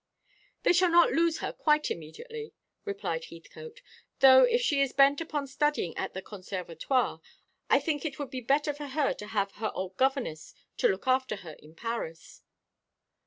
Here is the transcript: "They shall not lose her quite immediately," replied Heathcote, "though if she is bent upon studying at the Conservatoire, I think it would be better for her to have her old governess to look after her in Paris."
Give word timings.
"They 0.63 0.73
shall 0.73 0.89
not 0.89 1.11
lose 1.11 1.41
her 1.41 1.53
quite 1.53 1.91
immediately," 1.91 2.55
replied 2.85 3.25
Heathcote, 3.25 3.83
"though 4.17 4.41
if 4.45 4.59
she 4.59 4.81
is 4.81 4.93
bent 4.93 5.21
upon 5.21 5.45
studying 5.45 5.95
at 5.95 6.15
the 6.15 6.23
Conservatoire, 6.23 7.21
I 7.69 7.79
think 7.79 8.03
it 8.03 8.17
would 8.17 8.31
be 8.31 8.41
better 8.41 8.73
for 8.73 8.87
her 8.87 9.13
to 9.13 9.27
have 9.27 9.51
her 9.57 9.71
old 9.75 9.97
governess 9.97 10.55
to 10.77 10.87
look 10.87 11.05
after 11.05 11.35
her 11.45 11.53
in 11.53 11.75
Paris." 11.75 12.41